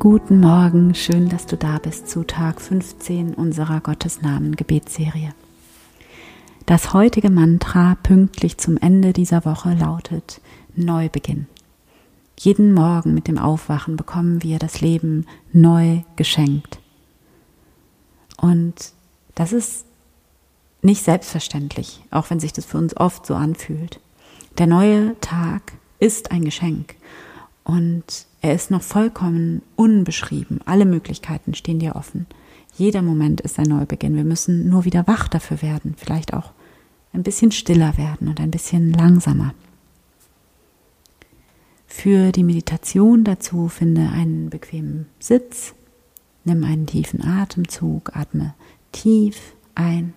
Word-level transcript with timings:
Guten 0.00 0.40
Morgen, 0.40 0.94
schön, 0.94 1.28
dass 1.28 1.44
du 1.44 1.58
da 1.58 1.76
bist 1.76 2.08
zu 2.08 2.24
Tag 2.24 2.62
15 2.62 3.34
unserer 3.34 3.82
Gottesnamen 3.82 4.56
Gebetsserie. 4.56 5.34
Das 6.64 6.94
heutige 6.94 7.28
Mantra 7.28 7.96
pünktlich 8.02 8.56
zum 8.56 8.78
Ende 8.78 9.12
dieser 9.12 9.44
Woche 9.44 9.74
lautet 9.74 10.40
Neubeginn. 10.74 11.48
Jeden 12.38 12.72
Morgen 12.72 13.12
mit 13.12 13.28
dem 13.28 13.36
Aufwachen 13.36 13.98
bekommen 13.98 14.42
wir 14.42 14.58
das 14.58 14.80
Leben 14.80 15.26
neu 15.52 16.00
geschenkt. 16.16 16.78
Und 18.38 18.94
das 19.34 19.52
ist 19.52 19.84
nicht 20.80 21.04
selbstverständlich, 21.04 22.00
auch 22.10 22.30
wenn 22.30 22.40
sich 22.40 22.54
das 22.54 22.64
für 22.64 22.78
uns 22.78 22.96
oft 22.96 23.26
so 23.26 23.34
anfühlt. 23.34 24.00
Der 24.56 24.66
neue 24.66 25.20
Tag 25.20 25.72
ist 25.98 26.30
ein 26.30 26.46
Geschenk 26.46 26.94
und 27.64 28.04
er 28.40 28.54
ist 28.54 28.70
noch 28.70 28.82
vollkommen 28.82 29.62
unbeschrieben. 29.76 30.60
Alle 30.64 30.86
Möglichkeiten 30.86 31.54
stehen 31.54 31.78
dir 31.78 31.96
offen. 31.96 32.26
Jeder 32.76 33.02
Moment 33.02 33.40
ist 33.40 33.58
ein 33.58 33.66
Neubeginn. 33.66 34.16
Wir 34.16 34.24
müssen 34.24 34.68
nur 34.68 34.84
wieder 34.84 35.06
wach 35.06 35.28
dafür 35.28 35.60
werden, 35.62 35.94
vielleicht 35.96 36.32
auch 36.32 36.52
ein 37.12 37.22
bisschen 37.22 37.52
stiller 37.52 37.98
werden 37.98 38.28
und 38.28 38.40
ein 38.40 38.50
bisschen 38.50 38.92
langsamer. 38.92 39.54
Für 41.86 42.32
die 42.32 42.44
Meditation 42.44 43.24
dazu 43.24 43.68
finde 43.68 44.08
einen 44.10 44.48
bequemen 44.48 45.06
Sitz, 45.18 45.74
nimm 46.44 46.64
einen 46.64 46.86
tiefen 46.86 47.22
Atemzug, 47.22 48.16
atme 48.16 48.54
tief 48.92 49.54
ein 49.74 50.14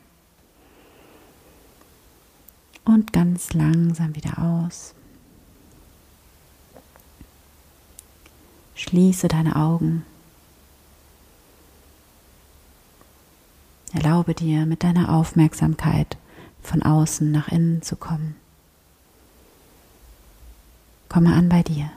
und 2.85 3.11
ganz 3.11 3.53
langsam 3.53 4.15
wieder 4.15 4.39
aus. 4.39 4.93
Schließe 8.75 9.27
deine 9.27 9.55
Augen. 9.55 10.05
Erlaube 13.93 14.33
dir 14.33 14.65
mit 14.65 14.83
deiner 14.83 15.13
Aufmerksamkeit 15.13 16.17
von 16.63 16.81
außen 16.81 17.31
nach 17.31 17.49
innen 17.49 17.81
zu 17.83 17.95
kommen. 17.95 18.35
Komme 21.09 21.33
an 21.33 21.49
bei 21.49 21.61
dir. 21.61 21.91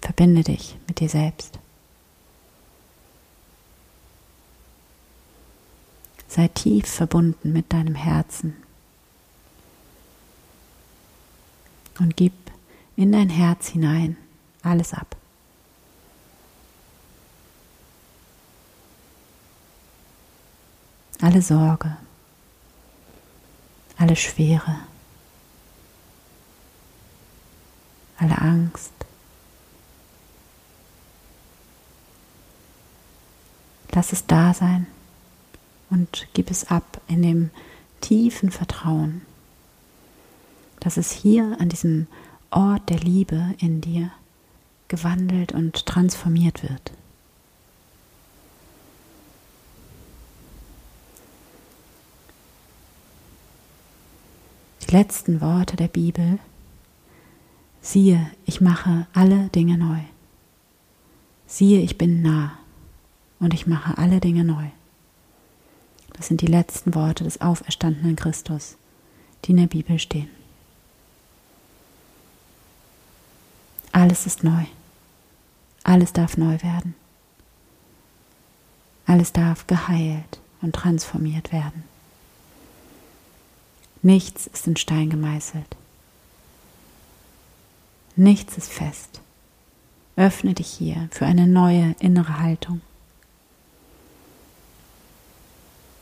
Verbinde 0.00 0.42
dich 0.42 0.78
mit 0.86 1.00
dir 1.00 1.10
selbst. 1.10 1.58
Sei 6.28 6.48
tief 6.48 6.86
verbunden 6.86 7.52
mit 7.52 7.72
deinem 7.72 7.94
Herzen 7.94 8.56
und 11.98 12.16
gib 12.16 12.32
in 12.96 13.12
dein 13.12 13.28
Herz 13.28 13.68
hinein 13.68 14.16
alles 14.62 14.92
ab. 14.92 15.16
Alle 21.20 21.42
Sorge, 21.42 21.96
alle 23.96 24.14
Schwere, 24.14 24.76
alle 28.18 28.38
Angst. 28.38 28.92
Lass 33.92 34.12
es 34.12 34.26
da 34.26 34.54
sein 34.54 34.86
und 35.90 36.28
gib 36.34 36.52
es 36.52 36.70
ab 36.70 37.00
in 37.08 37.22
dem 37.22 37.50
tiefen 38.00 38.52
Vertrauen, 38.52 39.22
dass 40.78 40.96
es 40.96 41.10
hier 41.10 41.56
an 41.58 41.68
diesem 41.68 42.06
Ort 42.50 42.88
der 42.90 43.00
Liebe 43.00 43.54
in 43.58 43.80
dir 43.80 44.12
gewandelt 44.88 45.52
und 45.52 45.86
transformiert 45.86 46.62
wird. 46.62 46.92
Die 54.88 54.94
letzten 54.94 55.40
Worte 55.40 55.76
der 55.76 55.88
Bibel. 55.88 56.38
Siehe, 57.82 58.30
ich 58.46 58.60
mache 58.60 59.06
alle 59.12 59.48
Dinge 59.48 59.76
neu. 59.78 60.00
Siehe, 61.46 61.80
ich 61.80 61.98
bin 61.98 62.22
nah 62.22 62.58
und 63.38 63.54
ich 63.54 63.66
mache 63.66 63.98
alle 63.98 64.20
Dinge 64.20 64.44
neu. 64.44 64.66
Das 66.14 66.26
sind 66.26 66.40
die 66.40 66.46
letzten 66.46 66.94
Worte 66.94 67.24
des 67.24 67.40
auferstandenen 67.40 68.16
Christus, 68.16 68.76
die 69.44 69.52
in 69.52 69.58
der 69.58 69.66
Bibel 69.66 69.98
stehen. 69.98 70.30
Alles 73.92 74.26
ist 74.26 74.42
neu. 74.42 74.64
Alles 75.88 76.12
darf 76.12 76.36
neu 76.36 76.62
werden. 76.62 76.94
Alles 79.06 79.32
darf 79.32 79.66
geheilt 79.66 80.38
und 80.60 80.74
transformiert 80.74 81.50
werden. 81.50 81.82
Nichts 84.02 84.48
ist 84.48 84.66
in 84.66 84.76
Stein 84.76 85.08
gemeißelt. 85.08 85.76
Nichts 88.16 88.58
ist 88.58 88.70
fest. 88.70 89.22
Öffne 90.16 90.52
dich 90.52 90.68
hier 90.68 91.08
für 91.10 91.24
eine 91.24 91.46
neue 91.46 91.96
innere 92.00 92.38
Haltung. 92.38 92.82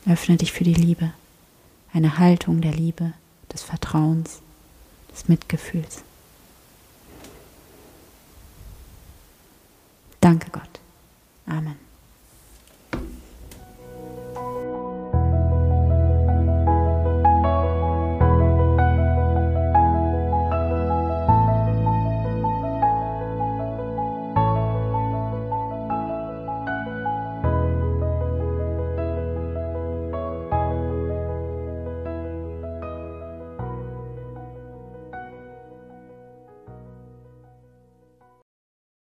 Öffne 0.05 0.35
dich 0.35 0.51
für 0.51 0.65
die 0.65 0.73
Liebe, 0.73 1.13
eine 1.93 2.17
Haltung 2.17 2.59
der 2.59 2.73
Liebe, 2.73 3.13
des 3.53 3.63
Vertrauens, 3.63 4.41
des 5.13 5.29
Mitgefühls. 5.29 6.03
Danke 10.27 10.51
Gott. 10.51 10.81
Amen. 11.47 11.86